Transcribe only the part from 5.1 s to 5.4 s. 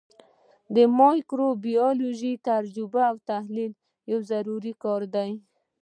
دی.